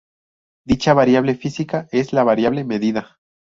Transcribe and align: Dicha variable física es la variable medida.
Dicha 0.65 0.95
variable 0.95 1.35
física 1.35 1.87
es 1.91 2.11
la 2.11 2.23
variable 2.23 2.63
medida. 2.63 3.19